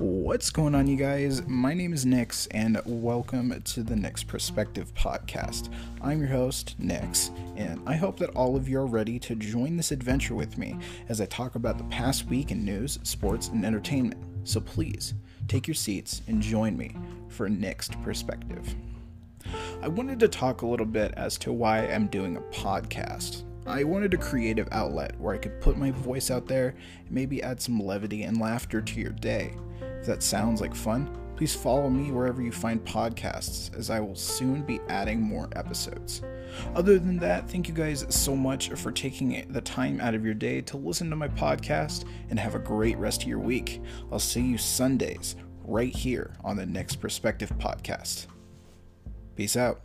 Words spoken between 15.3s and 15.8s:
take your